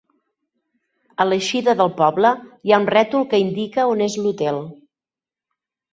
[1.25, 2.31] A l'eixida del poble
[2.69, 4.63] hi ha un rètol que indica on és l'hotel.